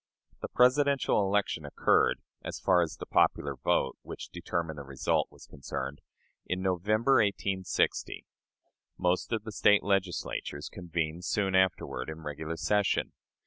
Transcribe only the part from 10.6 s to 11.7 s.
convened soon